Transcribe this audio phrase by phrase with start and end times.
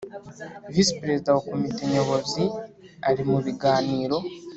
[0.73, 2.43] Visi Perezida wa Komite Nyobozi
[3.09, 4.17] ari mubiganiro